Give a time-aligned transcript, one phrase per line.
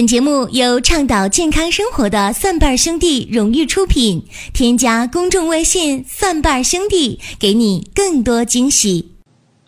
[0.00, 4.24] 本节目由倡导健康生活的蒜瓣兄弟荣誉出品。
[4.54, 9.12] 添加公众微信“蒜瓣兄弟”，给你更多惊喜。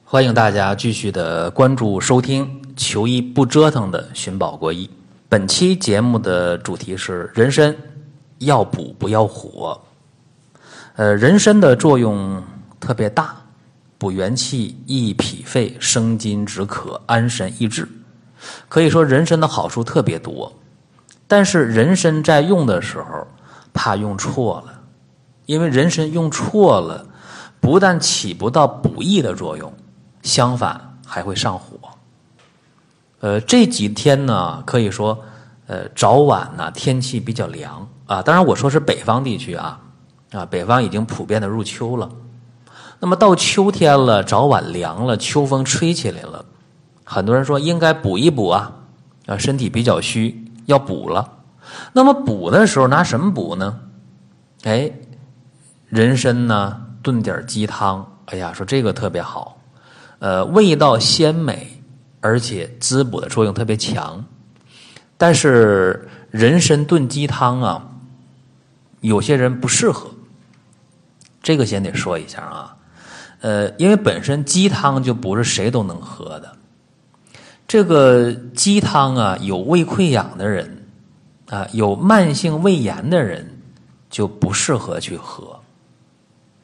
[0.03, 4.89] 欢迎大家继续的关注收听“求医不折腾”的寻宝国医。
[5.29, 7.77] 本期节目的主题是人参
[8.39, 9.79] 要补不要火。
[10.97, 12.43] 呃，人参的作用
[12.81, 13.37] 特别大，
[13.99, 17.87] 补元气、益脾肺、生津止渴、安神益智。
[18.69, 20.53] 可以说人参的好处特别多，
[21.27, 23.27] 但是人参在用的时候
[23.73, 24.73] 怕用错了，
[25.47, 27.07] 因为人参用错了，
[27.61, 29.73] 不但起不到补益的作用，
[30.23, 31.77] 相反还会上火。
[33.21, 35.19] 呃，这几天呢，可以说，
[35.69, 39.81] 呃，早晚呢天气比较凉啊，当然我说是北方地区啊，
[40.33, 42.11] 啊，北方已经普遍的入秋了，
[42.99, 46.45] 那么到秋天了，早晚凉了，秋风吹起来了。
[47.13, 48.73] 很多人说应该补一补啊，
[49.27, 51.31] 啊，身体比较虚，要补了。
[51.93, 53.81] 那么补的时候拿什么补呢？
[54.63, 54.91] 哎，
[55.89, 58.09] 人参呢，炖点鸡汤。
[58.27, 59.59] 哎呀，说这个特别好，
[60.21, 61.83] 呃，味道鲜美，
[62.23, 64.25] 而且滋补的作用特别强。
[65.19, 67.91] 但是人参炖鸡汤啊，
[69.03, 70.09] 有些人不适合。
[71.43, 72.77] 这个先得说一下啊，
[73.43, 76.52] 呃，因为本身鸡汤就不是谁都能喝的。
[77.73, 80.85] 这个鸡汤啊，有胃溃疡的人
[81.49, 83.63] 啊，有慢性胃炎的人
[84.11, 85.59] 就不适合去喝，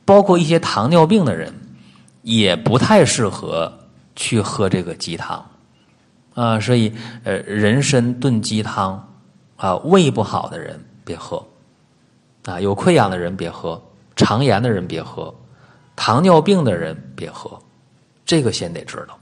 [0.04, 1.50] 包括一些糖尿病的人
[2.20, 3.72] 也不太适合
[4.16, 5.42] 去喝这个鸡汤
[6.34, 6.60] 啊。
[6.60, 6.92] 所以，
[7.24, 9.02] 呃，人参炖鸡汤
[9.56, 11.42] 啊，胃不好的人别喝
[12.44, 13.82] 啊，有溃疡的人别喝，
[14.14, 15.34] 肠炎的人别喝，
[15.96, 17.58] 糖尿病的人别喝，
[18.26, 19.18] 这个先得知道。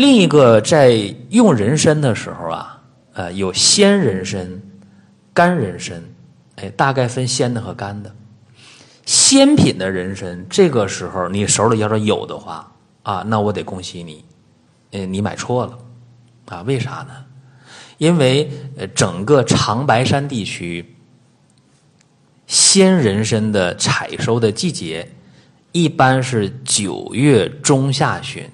[0.00, 4.48] 另一个在用人参的时候啊，呃，有鲜人参、
[5.34, 6.02] 干人参，
[6.56, 8.10] 哎，大概分鲜的和干的。
[9.04, 12.72] 鲜品的人参，这个时候你手里要是有的话
[13.02, 14.24] 啊，那我得恭喜你，
[14.92, 15.78] 呃，你买错了
[16.46, 16.62] 啊？
[16.62, 17.14] 为啥呢？
[17.98, 20.96] 因为呃，整个长白山地区
[22.46, 25.06] 鲜人参的采收的季节
[25.72, 28.48] 一般是九月中下旬。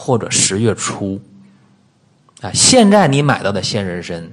[0.00, 1.20] 或者十月初，
[2.40, 4.30] 啊，现在你买到的鲜人参，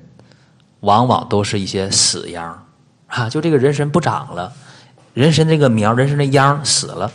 [0.81, 2.63] 往往都是一些死秧
[3.07, 4.53] 啊，就这个人参不长了，
[5.15, 7.11] 人参这个苗，人参的秧死了，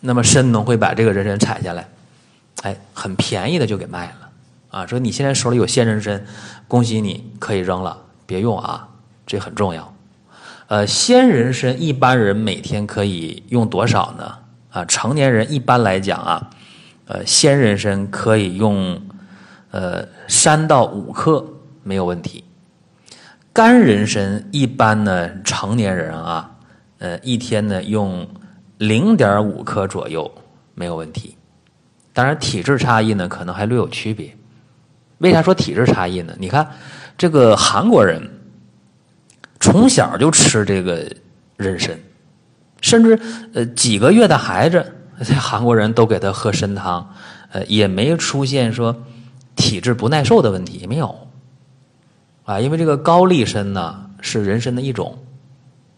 [0.00, 1.86] 那么参农会把这个人参采下来，
[2.62, 4.30] 哎，很便宜的就给卖了，
[4.70, 6.24] 啊，说你现在手里有鲜人参，
[6.66, 8.88] 恭喜你可以扔了，别用啊，
[9.26, 9.94] 这很重要。
[10.68, 14.38] 呃，鲜人参一般人每天可以用多少呢？
[14.70, 16.50] 啊，成年人一般来讲啊。
[17.12, 18.98] 呃，鲜人参可以用，
[19.70, 21.46] 呃，三到五克
[21.82, 22.42] 没有问题。
[23.52, 26.50] 干人参一般呢，成年人啊，
[27.00, 28.26] 呃，一天呢用
[28.78, 30.30] 零点五克左右
[30.74, 31.36] 没有问题。
[32.14, 34.34] 当然，体质差异呢可能还略有区别。
[35.18, 36.34] 为啥说体质差异呢？
[36.38, 36.66] 你看
[37.18, 38.26] 这个韩国人
[39.60, 41.06] 从小就吃这个
[41.58, 41.94] 人参，
[42.80, 43.20] 甚至
[43.52, 44.90] 呃几个月的孩子。
[45.24, 47.14] 在韩国人都给他喝参汤，
[47.52, 48.96] 呃，也没出现说
[49.54, 51.28] 体质不耐受的问题，没有
[52.44, 52.58] 啊。
[52.60, 55.18] 因为这个高丽参呢是人参的一种，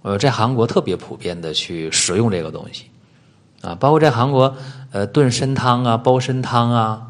[0.02, 2.86] 呃，在韩国特别普遍的去食用这个东西
[3.62, 4.54] 啊，包括在韩国
[4.92, 7.02] 呃炖参汤啊、煲参汤啊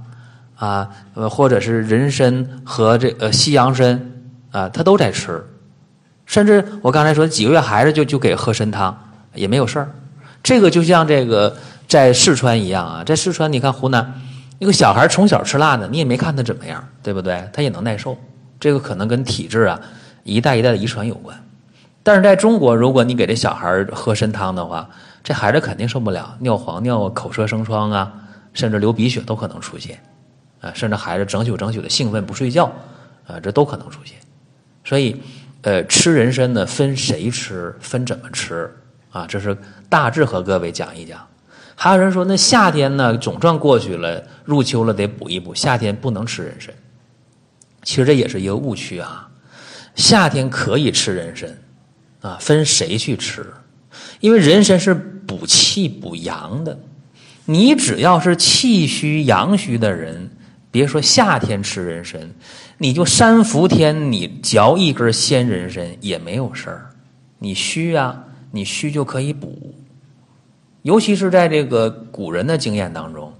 [0.56, 4.12] 啊，呃，或者是人参和这呃西洋参
[4.50, 5.44] 啊，他都在吃，
[6.26, 8.96] 甚至我刚才说几个月孩子就就给喝参汤
[9.34, 9.90] 也没有事儿，
[10.42, 11.56] 这个就像这个。
[11.94, 14.20] 在四川一样啊，在四川你看湖南，
[14.58, 17.48] 一个小孩从小吃辣的，你也没看他怎么样，对不对？
[17.52, 18.18] 他也能耐受，
[18.58, 19.80] 这个可能跟体质啊
[20.24, 21.40] 一代一代的遗传有关。
[22.02, 24.90] 但是在中国，如果你给这小孩喝参汤的话，
[25.22, 28.12] 这孩子肯定受不了，尿黄尿、口舌生疮啊，
[28.52, 29.96] 甚至流鼻血都可能出现
[30.62, 32.64] 啊，甚至孩子整宿整宿的兴奋不睡觉
[33.24, 34.18] 啊，这都可能出现。
[34.84, 35.22] 所以，
[35.62, 38.68] 呃，吃人参呢，分谁吃，分怎么吃
[39.12, 39.56] 啊，这是
[39.88, 41.24] 大致和各位讲一讲。
[41.76, 45.54] 还有人说，那夏天呢，总算过去了，入秋了，得补一补。
[45.54, 46.72] 夏天不能吃人参，
[47.82, 49.28] 其实这也是一个误区啊。
[49.94, 51.58] 夏天可以吃人参，
[52.20, 53.44] 啊，分谁去吃，
[54.20, 56.78] 因为人参是补气补阳的。
[57.44, 60.30] 你只要是气虚阳虚的人，
[60.70, 62.20] 别说夏天吃人参，
[62.78, 66.90] 你就三伏天你嚼一根鲜人参也没有事儿。
[67.38, 69.73] 你虚啊，你虚就可以补。
[70.84, 73.32] 尤其是在这个古人的经验当中，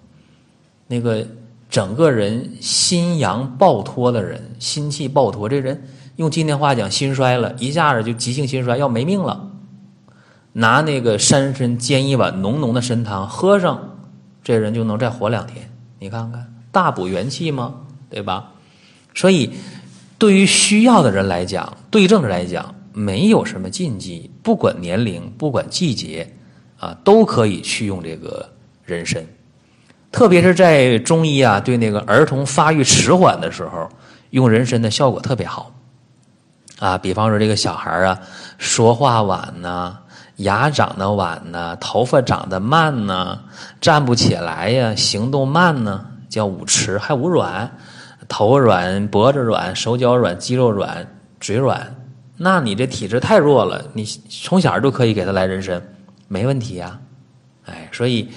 [0.87, 1.27] 那个
[1.69, 5.87] 整个人心阳暴脱的人，心气暴脱，这人
[6.17, 9.51] 用今天话讲，心衰了，一下子就急性心衰，要没命了。
[10.55, 13.99] 拿那个山参煎一碗浓浓的参汤喝上，
[14.43, 15.71] 这人就能再活两天。
[15.99, 17.75] 你看看，大补元气吗？
[18.09, 18.53] 对吧？
[19.15, 19.51] 所以，
[20.17, 26.35] 对于需要的人来讲，对症来讲，没有什么禁忌，不管年龄，不管季节，
[26.79, 28.49] 啊，都可以去用这个
[28.85, 29.25] 人参。
[30.13, 33.89] 特别是在中医啊，对那个儿童发育迟缓的时候，
[34.31, 35.73] 用人参的效果特别好。
[36.79, 38.19] 啊，比方说这个小孩啊，
[38.59, 39.99] 说话晚呐。
[40.39, 43.39] 牙长得晚呢，头发长得慢呢，
[43.81, 47.71] 站不起来呀，行动慢呢，叫五迟，还五软，
[48.27, 51.07] 头软、脖子软、手脚软、肌肉软、
[51.39, 51.95] 嘴软，
[52.37, 55.81] 那你这体质太弱了，你从小就可以给他来人参，
[56.29, 56.99] 没问题呀。
[57.67, 58.29] 哎，所以，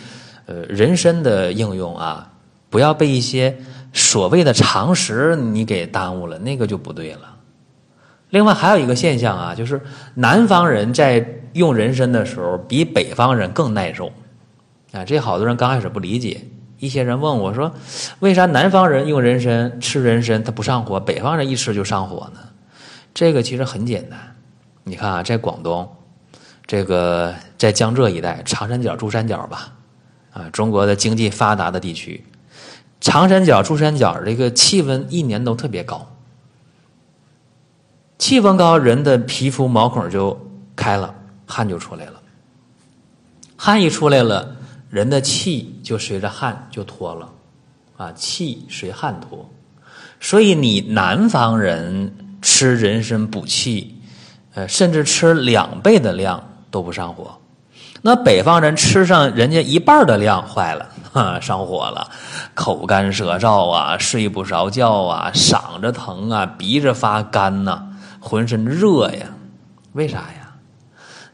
[0.45, 2.31] 呃，人参的应用啊，
[2.69, 3.57] 不要被一些
[3.91, 7.35] 所谓的常识你给耽误了，那个就不对了。
[8.29, 9.81] 另外还有一个现象啊，就是
[10.15, 14.11] 南方人在用人参的时候比北方人更耐受，
[14.91, 16.41] 啊，这好多人刚开始不理解。
[16.79, 17.73] 一些人问我说
[18.19, 22.39] ：“为啥南方人用人参吃人参他不上火，北方人一吃就上火呢？”
[23.15, 24.19] 这个其实很简单，
[24.83, 25.89] 你看啊，在广东，
[26.67, 29.73] 这个在江浙一带，长三角、珠三角吧，
[30.31, 32.23] 啊，中国的经济发达的地区，
[32.99, 36.05] 长三角、珠三角这个气温一年都特别高。
[38.17, 40.37] 气温高，人的皮肤毛孔就
[40.75, 41.15] 开了，
[41.45, 42.21] 汗就出来了。
[43.55, 44.57] 汗一出来了，
[44.89, 47.31] 人的气就随着汗就脱了，
[47.95, 49.49] 啊，气随汗脱。
[50.19, 54.01] 所以你南方人吃人参补气，
[54.53, 57.37] 呃，甚至吃两倍的量都不上火。
[58.01, 62.09] 那北方人吃上人家一半的量，坏了， 上火了，
[62.53, 67.83] 口干舌燥啊，睡不着觉啊，嗓子疼啊，鼻子发干呐。
[68.19, 69.27] 浑身热呀，
[69.93, 70.55] 为啥呀？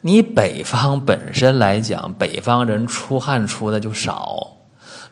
[0.01, 4.47] 你北方本身来讲，北方人出汗出的就少，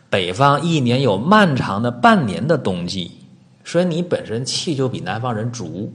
[0.09, 3.11] 北方一年有漫长的半年的冬季，
[3.63, 5.91] 所以你本身气就比南方人足，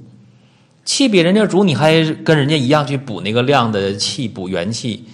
[0.87, 5.07] 气比人家足，你还跟人家一样去补那个量的气，补元气，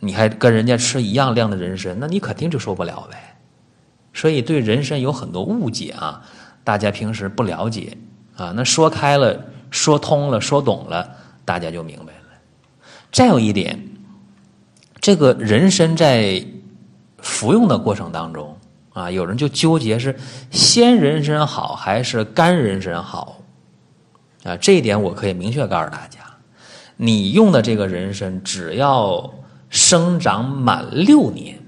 [0.00, 3.38] 你还跟人家吃一样量的人参，那你肯定就受不了呗。
[4.12, 6.20] 所以对人参有很多误解啊，
[6.62, 7.96] 大家平时不了解
[8.36, 9.46] 啊，那说开了。
[9.72, 11.08] 说通了，说懂了，
[11.44, 12.40] 大家就明白了。
[13.12, 13.80] 再有一点，
[15.00, 16.44] 这个人参在
[17.18, 18.58] 服用的过程当中
[18.92, 20.18] 啊，有人就纠结是
[20.50, 23.39] 鲜人参好还是干人参好
[24.44, 24.56] 啊？
[24.56, 26.20] 这一点我可以明确告诉大家：
[26.96, 29.32] 你用的这个人参，只要
[29.68, 31.58] 生长满六年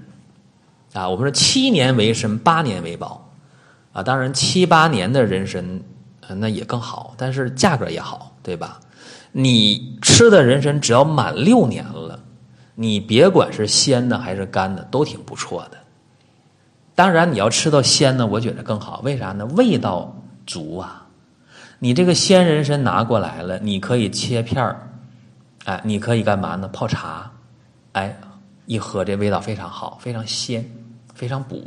[0.93, 3.29] 啊，我们说七年为参，八年为宝
[3.91, 4.03] 啊。
[4.03, 5.81] 当然，七八年的人参。
[6.37, 8.79] 那也更好，但是价格也好，对吧？
[9.33, 12.17] 你吃的人参只要满六年了，
[12.75, 15.77] 你别管是鲜的还是干的，都挺不错的。
[16.95, 19.01] 当然，你要吃到鲜的，我觉得更好。
[19.03, 19.45] 为啥呢？
[19.47, 20.15] 味道
[20.47, 21.02] 足啊！
[21.83, 24.87] 你这个鲜人参拿过来了，你可以切片儿，
[25.65, 26.65] 哎，你可以干嘛呢？
[26.69, 27.29] 泡茶，
[27.91, 28.17] 哎，
[28.67, 30.65] 一喝这味道非常好，非常鲜，
[31.13, 31.61] 非常补。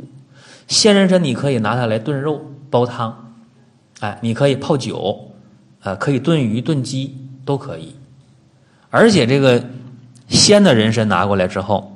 [0.67, 2.41] 鲜人参你可以拿它来炖肉、
[2.71, 3.35] 煲汤。
[3.99, 5.33] 哎，你可以泡酒，
[5.81, 7.15] 呃，可以炖鱼、炖鸡
[7.45, 7.95] 都可以。
[8.89, 9.63] 而且这个
[10.29, 11.95] 鲜的人参拿过来之后，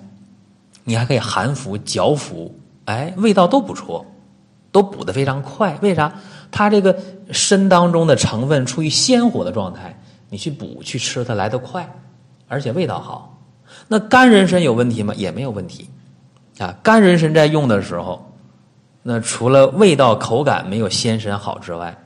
[0.83, 4.05] 你还可以含服、嚼服，哎，味道都不错，
[4.71, 5.77] 都补的非常快。
[5.81, 6.13] 为啥？
[6.51, 6.97] 它这个
[7.33, 9.97] 参当中的成分处于鲜活的状态，
[10.29, 11.89] 你去补去吃它来得快，
[12.47, 13.37] 而且味道好。
[13.87, 15.13] 那干人参有问题吗？
[15.15, 15.89] 也没有问题。
[16.57, 18.27] 啊，干人参在用的时候。
[19.03, 21.97] 那除了味道口感没有鲜参好之外，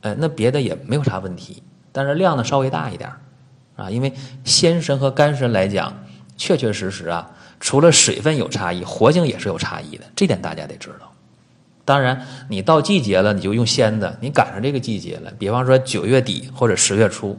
[0.00, 3.08] 呃，那别的也没有啥问题，但是量呢稍微大一点
[3.76, 5.94] 啊，因为鲜参和干参来讲，
[6.36, 11.11] 确确实实啊，除了水分有差异，活性也是有差异的，这点大家得知道。
[11.84, 17.36] 当然，你到季节了，你就用鲜的，你赶上这个季节了，比方说九月底或者十月初，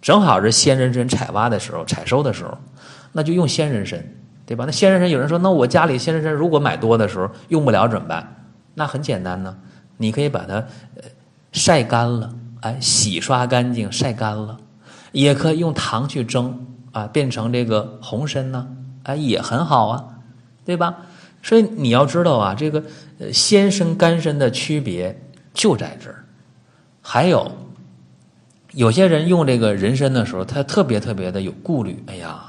[0.00, 2.56] 正好是鲜人参采挖的时候、采收的时候，
[3.12, 4.02] 那就用鲜人参。
[4.48, 4.64] 对吧？
[4.64, 8.46] 那鲜人参有人说，那我家里鲜人参如果买多的时候用不了怎么办？
[8.72, 9.54] 那很简单呢，
[9.98, 11.02] 你可以把它呃
[11.52, 14.56] 晒干了，哎，洗刷干净，晒干了，
[15.12, 18.66] 也可以用糖去蒸啊，变成这个红参呢，
[19.02, 20.04] 哎，也很好啊，
[20.64, 20.96] 对吧？
[21.42, 22.82] 所以你要知道啊，这个
[23.32, 25.18] 鲜参干参的区别
[25.54, 26.24] 就在这儿。
[27.00, 27.50] 还有
[28.72, 32.42] 有些人用这个人参的时候，他特别特别的有顾虑，哎呀，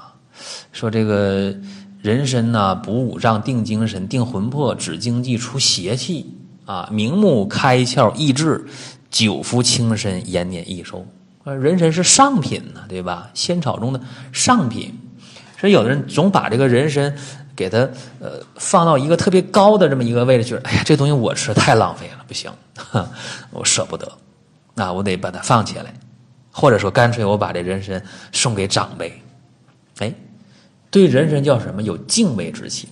[0.71, 1.53] 说这个。
[2.01, 8.65] 人参呢，补五脏、定精神、定魂魄、止经济、除邪气啊，明目开窍益智，
[9.11, 11.05] 久服轻身延年益寿。
[11.43, 13.29] 人参是上品呢，对吧？
[13.33, 13.99] 仙草中的
[14.31, 14.97] 上品。
[15.59, 17.13] 所以有的人总把这个人参
[17.55, 17.79] 给它
[18.19, 22.49] 呃放到一个特别高的这么一个位置，觉得哎呀，这东西我吃太浪费了，不行，
[23.51, 24.09] 我舍不得，
[24.75, 25.93] 啊我得把它放起来，
[26.51, 28.01] 或者说干脆我把这人参
[28.31, 29.21] 送给长辈。
[29.97, 30.13] 哎，
[30.89, 31.81] 对人参叫什么？
[31.81, 32.89] 有敬畏之心。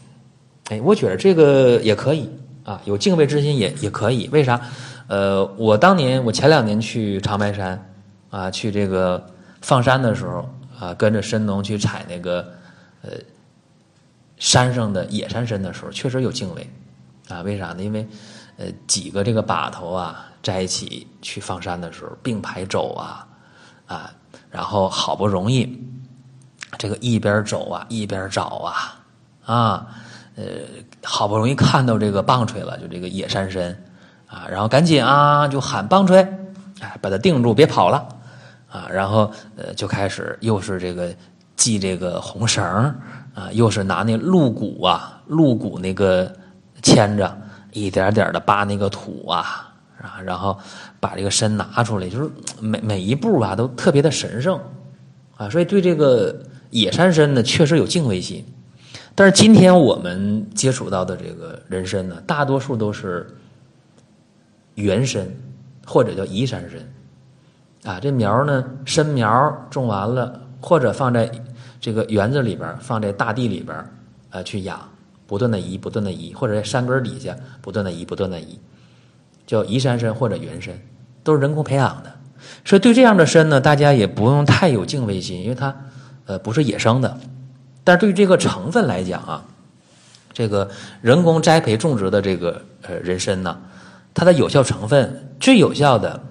[0.69, 2.29] 哎，我觉得这个也可以
[2.65, 4.27] 啊，有敬畏之心也也可以。
[4.33, 4.59] 为啥？
[5.07, 7.81] 呃，我当年我前两年去长白山
[8.29, 9.25] 啊，去这个
[9.62, 12.45] 放山的时候啊，跟着神农去采那个
[13.07, 13.17] 呃
[14.37, 16.69] 山上的野山参的时候，确实有敬畏
[17.29, 17.41] 啊。
[17.41, 17.81] 为啥呢？
[17.81, 18.07] 因为
[18.57, 23.27] 呃几个这个把头啊在一起去放山的时候并排走啊
[23.87, 24.11] 啊，
[24.49, 25.81] 然后好不容易
[26.77, 28.99] 这个一边走啊一边找啊
[29.45, 29.87] 啊。
[30.35, 30.43] 呃，
[31.03, 33.75] 好不容易看到这个棒槌了，就这个野山参
[34.27, 36.21] 啊，然后赶紧啊就喊棒槌，
[36.79, 38.07] 哎，把它定住，别跑了
[38.69, 41.11] 啊，然后呃就开始又是这个
[41.57, 42.63] 系这个红绳
[43.33, 46.31] 啊，又是拿那鹿骨啊，鹿骨那个
[46.81, 47.37] 牵着，
[47.73, 50.57] 一点点的扒那个土啊，啊，然后
[50.99, 52.29] 把这个参拿出来，就是
[52.61, 54.59] 每每一步吧都特别的神圣
[55.35, 56.35] 啊，所以对这个
[56.69, 58.45] 野山参呢，确实有敬畏心。
[59.13, 63.27] 但是今天我们接触到的这个人参呢，大多数都是
[64.75, 65.27] 原参
[65.85, 71.29] 或者叫移山参，啊，这苗呢，参苗种完了，或者放在
[71.79, 73.77] 这个园子里边，放在大地里边，
[74.29, 74.79] 啊，去养，
[75.25, 78.60] 不断的移，不断的移，或者在山根底下不断的移，不断的移，
[79.46, 80.74] 叫移山参或者原参，
[81.24, 82.13] 都是人工培养的。
[82.65, 85.75] 所以对这样的参呢，大家也不用太有敬畏心，因为它
[86.25, 87.17] 呃不是野生的。
[87.84, 89.46] 但是对于这个成分来讲啊，
[90.34, 90.69] 这个
[91.01, 93.60] 人工栽培种植的这个呃人参呢，
[94.13, 96.22] 它的有效成分最有效的，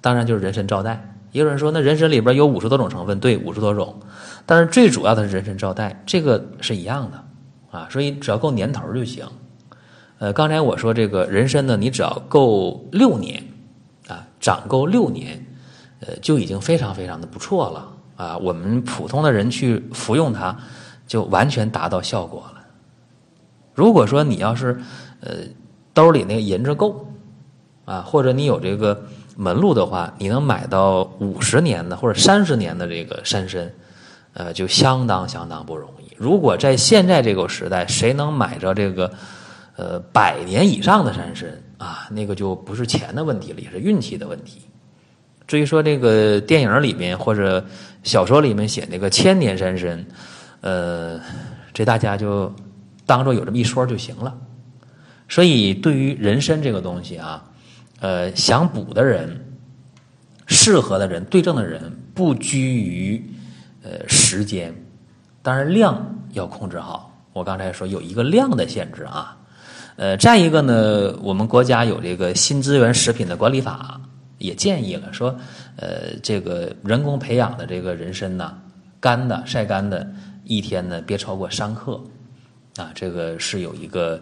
[0.00, 1.11] 当然就是人参皂苷。
[1.32, 3.98] 也有人说，那人参里边有五十多种成分，对，五十多种。
[4.46, 9.26] 但是最主要的是人参皂苷，这个是一样的啊，所以只要够年头就行。
[10.18, 13.42] 呃，刚才我说这个人参呢，你只要够六年
[14.06, 15.44] 啊，长够六年，
[16.00, 18.38] 呃，就已经非常非常的不错了啊。
[18.38, 20.56] 我们普通的人去服用它。
[21.04, 22.64] 就完全达到效果了。
[23.74, 24.80] 如果说你要是
[25.20, 25.30] 呃
[25.92, 27.06] 兜里那个银子够
[27.84, 29.04] 啊，或者你有这个
[29.36, 33.72] 门路的话，你能买到五十年的或者三十年的这个山参，
[34.34, 36.12] 呃，就相当相当不容易。
[36.16, 39.10] 如果在现在这个时代，谁能买着这个
[39.76, 41.48] 呃百年以上的山参
[41.78, 44.60] 啊，那个就不是钱的问题了，也是运气的问题。
[45.46, 47.64] 至于说这个电影里面或者
[48.02, 50.04] 小说里面写那个千年山参。
[50.60, 51.18] 呃，
[51.74, 52.54] 这大家就
[53.04, 54.32] 当做有这么一说就行了。
[55.28, 57.42] 所以，对于人参这个东西啊，
[58.02, 59.40] 呃，想补的人、
[60.46, 61.80] 适合的人、对症的人，
[62.12, 63.24] 不拘于
[63.84, 64.74] 呃时间，
[65.40, 67.16] 当然量要控制好。
[67.32, 69.38] 我刚才说有一个量的限制啊。
[69.94, 74.00] 呃，再一个呢，我们国家有这个新资源食品的管理法，
[74.38, 75.32] 也建议了说，
[75.76, 78.58] 呃，这个人工培养的这个人参呢，
[78.98, 80.04] 干的、晒干的。
[80.44, 82.00] 一天呢，别超过三克，
[82.76, 84.20] 啊，这个是有一个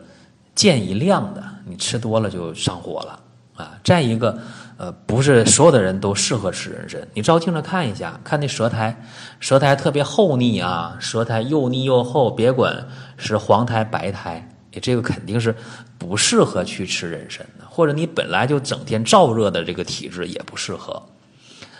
[0.54, 3.18] 建议量的，你吃多了就上火了，
[3.60, 4.38] 啊，再一个，
[4.78, 8.96] 呃，不是所有的人都适合吃人参，你照镜子看一下，看那舌苔，
[9.38, 12.86] 舌苔特别厚腻啊，舌苔又腻又厚，别管
[13.16, 14.48] 是黄苔白苔，
[14.80, 15.54] 这个肯定是
[15.98, 21.02] 不适合去吃人参的，或者你本来就整天燥热的这个体质也不适合。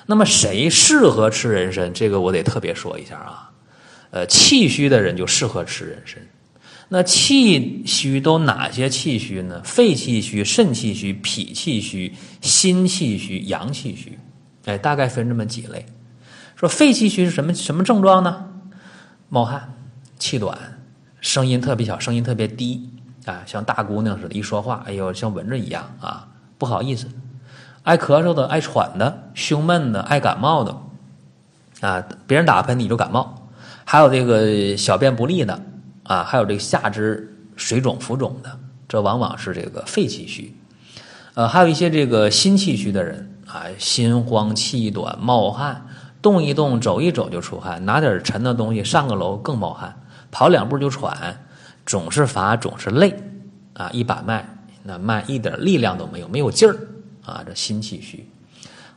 [0.07, 1.93] 那么谁适合吃人参？
[1.95, 3.51] 这个我得特别说一下啊。
[4.11, 6.21] 呃，气虚的人就适合吃人参。
[6.93, 9.63] 那气虚都哪些气虚呢？
[9.65, 14.19] 肺气虚、肾气虚、脾气虚、心气虚、阳气虚。
[14.65, 15.87] 哎，大概分这么几类。
[16.57, 18.45] 说肺气虚是什么什么症状呢？
[19.29, 19.73] 冒汗、
[20.19, 20.59] 气短、
[21.21, 22.91] 声音特别小、声音特别低
[23.25, 26.27] 啊，像大姑娘似的，一说话，哎呦，像蚊子一样啊，
[26.59, 27.07] 不好意思。
[27.85, 30.77] 爱咳嗽的、爱喘的、胸闷的、爱感冒的
[31.81, 33.49] 啊，别人打喷嚏就感冒。
[33.85, 35.63] 还有这个小便不利的
[36.05, 40.55] 啊，还有这个下肢水肿浮肿的，这往往是这个肺气虚。
[41.35, 45.87] 呃，还有一些这个心气虚的人啊，心慌气短、冒汗，
[46.21, 49.95] 动一动、走一走就出汗，拿点沉的东西上个楼更冒汗，
[50.31, 51.45] 跑两步就喘，
[51.87, 53.15] 总是乏，总是累
[53.75, 54.49] 啊，一把脉
[54.83, 56.77] 那脉一点力量都没有，没有劲儿
[57.25, 58.29] 啊，这心气虚。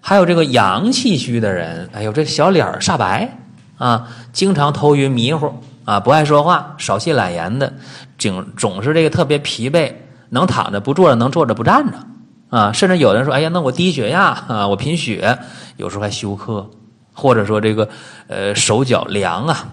[0.01, 3.39] 还有这个阳气虚的人，哎呦，这小脸煞白。
[3.79, 5.51] 啊，经常头晕迷糊
[5.85, 7.73] 啊，不爱说话，少气懒言的，
[8.17, 9.93] 总总是这个特别疲惫，
[10.29, 11.97] 能躺着不坐着，能坐着不站着
[12.49, 12.71] 啊。
[12.71, 15.37] 甚至有人说：“哎呀，那我低血压啊，我贫血，
[15.77, 16.69] 有时候还休克，
[17.13, 17.89] 或者说这个
[18.27, 19.65] 呃手脚凉啊，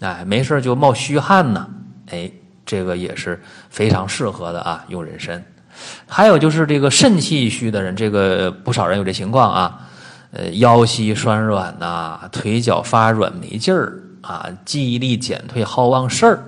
[0.00, 1.68] 哎，没事就冒虚汗呢。”
[2.10, 2.30] 哎，
[2.64, 5.44] 这个也是非常适合的啊，用人参。
[6.06, 9.80] 还有就是这个肾气虚的人，这个不少人有这情况啊，
[10.32, 16.44] 呃，腰膝酸软呐，腿脚发软没劲儿啊，记忆力减退，好忘事儿，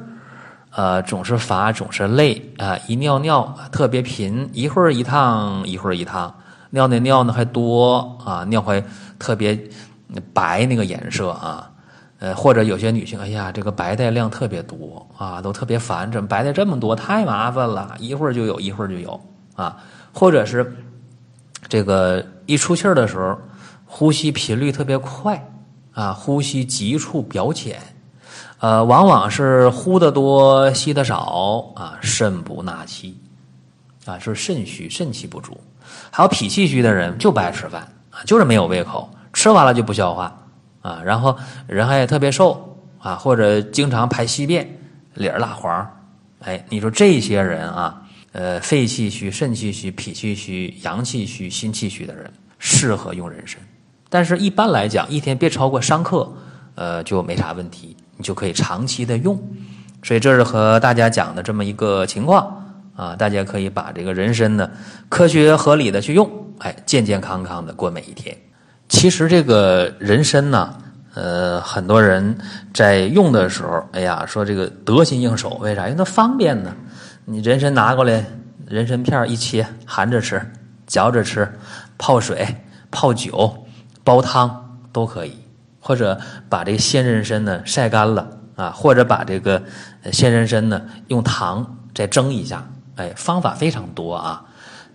[0.72, 6.34] 呃，总是乏，总是累啊，一尿尿特别频，一会儿一趟，一会儿一趟，
[6.68, 8.84] 尿那尿呢还多啊，尿还
[9.18, 9.58] 特别
[10.34, 11.70] 白那个颜色啊。
[12.18, 16.94] 呃，或者有些女性，哎呀，这个白带量特别多啊，都特别烦，怎么白带这么多？
[16.94, 19.18] 太麻烦了，一会儿就有，一会儿就有
[19.56, 19.78] 啊。
[20.12, 20.70] 或者是
[21.66, 23.38] 这个一出气儿的时候，
[23.86, 25.42] 呼吸频率特别快
[26.00, 27.78] 啊，呼吸急促表浅，
[28.58, 33.14] 呃，往往是呼的多，吸的少啊，肾不纳气
[34.06, 35.60] 啊，是肾虚，肾气不足。
[36.10, 40.34] 还有脾气虚的人就不爱吃饭啊，就是没有胃口，吃完了就不消化。
[40.80, 44.66] 啊，然后人还特别瘦啊，或者经常排稀便，
[45.12, 45.86] 脸蜡黄，
[46.38, 48.00] 哎，你说这些人啊，
[48.32, 53.60] 呃，肺气虚、肾气虚、脾气虚、阳气虚、心气虚的人，适合用人参。
[54.10, 56.30] 但是，一般来讲，一天别超过三克，
[56.74, 59.40] 呃，就没啥问题，你就可以长期的用。
[60.02, 62.64] 所以，这是和大家讲的这么一个情况
[62.96, 64.68] 啊，大家可以把这个人参呢，
[65.08, 68.36] 科学合理的去用，哎，健健康康的过每一天。
[68.88, 70.74] 其实这个人参呢，
[71.14, 72.36] 呃，很多人
[72.74, 75.84] 在用的时候，哎呀，说这个得心应手，为啥？
[75.84, 76.74] 因为它方便呢。
[77.26, 78.24] 你人参拿过来，
[78.66, 80.40] 人参片一切，含着吃，
[80.86, 81.48] 嚼着吃，
[81.96, 82.44] 泡水、
[82.90, 83.66] 泡酒、
[84.04, 85.36] 煲汤都可以。
[85.82, 89.62] 或者把这个鲜人参呢晒干了啊，或者把这个
[90.12, 94.44] 鲜人参呢用糖再蒸一下，哎，方法非常多啊。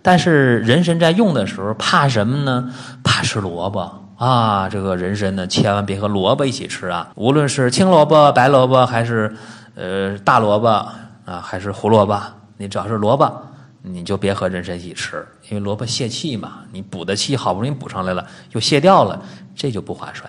[0.00, 2.72] 但是人参在用的时候怕什么呢？
[3.02, 4.68] 怕吃萝卜啊！
[4.68, 7.10] 这个人参呢，千万别和萝卜一起吃啊！
[7.16, 9.34] 无论是青萝卜、白萝卜，还是
[9.74, 12.16] 呃大萝卜啊，还是胡萝卜，
[12.58, 13.42] 你只要是萝卜，
[13.88, 16.64] 你就别和人参一起吃，因为萝卜泄气嘛。
[16.72, 19.22] 你补的气好不容易补上来了，又泄掉了，
[19.54, 20.28] 这就不划算。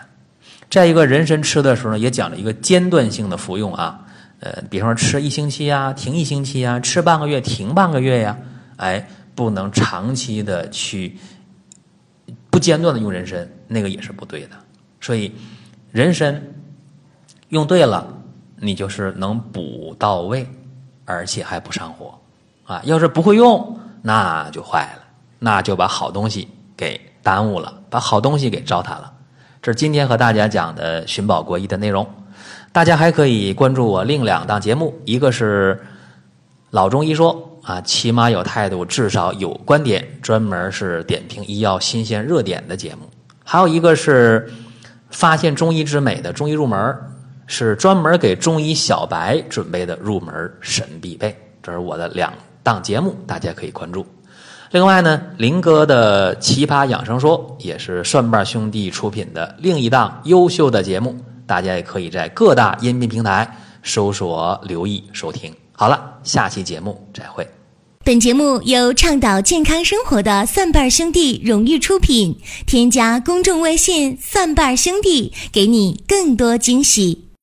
[0.69, 4.05] 再一个人参吃的时候呢，也讲了一个间断性的服用啊，
[4.41, 8.37] 呃，比方说吃一星期呀，停一星期呀，吃半个月停半个月呀，
[8.77, 9.07] 哎。
[9.37, 11.15] 不能长期的去
[12.49, 14.49] 不间断的用人参，那个也是不对的。
[14.99, 15.31] 所以
[15.91, 16.41] 人参
[17.49, 18.11] 用对了，
[18.59, 20.43] 你就是能补到位，
[21.05, 22.19] 而且还不上火
[22.67, 22.79] 啊。
[22.83, 25.03] 要是不会用，那就坏了，
[25.39, 29.11] 那就把好东西给耽误了，把好东西给糟蹋了。
[29.59, 32.07] 这是今天和大家讲的寻宝国医的内容。
[32.71, 35.81] 大家还可以关注我另两档节目，一个是
[36.69, 37.43] 老中医说。
[37.63, 43.01] 啊，起码有态度，至少有观点，专门是点评医药新鲜热点的节目。
[43.43, 44.49] 还有一个是
[45.09, 46.97] 发现中医之美的中医入门，
[47.45, 51.37] 是专门给中医小白准备的入门神必备。
[51.61, 52.31] 这是我的两
[52.67, 54.05] 档节目，大家可以关注。
[54.71, 63.49] 另外呢，林哥的奇葩养生说也是蒜瓣兄弟出品的另一档优秀的节目，大家也可以在各大音频平台
[63.81, 65.55] 搜索留意收听。
[65.71, 67.47] 好了，下期节目再会。
[68.03, 72.37] 本节目由倡导健康生活的蒜瓣兄弟荣誉出品。
[72.65, 77.26] 添加公众微信“蒜瓣兄弟”，给你更多惊喜。